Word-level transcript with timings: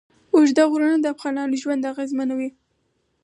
اوږده 0.35 0.63
غرونه 0.71 0.97
د 0.99 1.05
افغانانو 1.15 1.59
ژوند 1.61 1.89
اغېزمن 1.91 2.29
کوي. 2.31 2.49